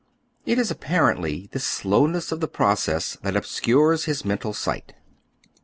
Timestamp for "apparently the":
0.71-1.59